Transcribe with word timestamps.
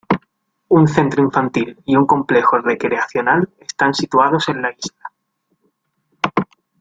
Un 0.69 0.87
centro 0.87 1.21
infantil 1.21 1.77
y 1.85 1.95
un 1.95 2.07
complejo 2.07 2.57
recreacional 2.57 3.47
están 3.59 3.93
situados 3.93 4.49
en 4.49 4.63
la 4.63 4.71
isla. 4.71 5.11